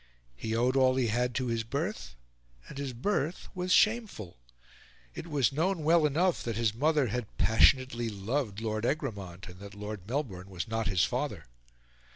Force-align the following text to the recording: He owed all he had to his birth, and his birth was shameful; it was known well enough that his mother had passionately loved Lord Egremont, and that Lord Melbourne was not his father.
He 0.35 0.55
owed 0.55 0.75
all 0.75 0.95
he 0.95 1.09
had 1.09 1.35
to 1.35 1.45
his 1.45 1.63
birth, 1.63 2.15
and 2.67 2.79
his 2.79 2.91
birth 2.91 3.49
was 3.53 3.71
shameful; 3.71 4.35
it 5.13 5.27
was 5.27 5.51
known 5.53 5.83
well 5.83 6.07
enough 6.07 6.41
that 6.41 6.55
his 6.55 6.73
mother 6.73 7.09
had 7.09 7.37
passionately 7.37 8.09
loved 8.09 8.61
Lord 8.61 8.83
Egremont, 8.83 9.47
and 9.47 9.59
that 9.59 9.75
Lord 9.75 10.07
Melbourne 10.07 10.49
was 10.49 10.67
not 10.67 10.87
his 10.87 11.03
father. 11.03 11.45